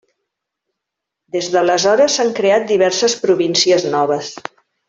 [1.35, 4.37] Des d'aleshores, s'han creat diverses províncies noves.